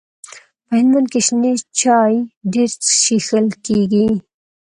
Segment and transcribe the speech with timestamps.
[0.65, 2.13] په هلمند کي شنې چاي
[2.53, 2.65] ډيري
[3.01, 4.07] چیښل کیږي.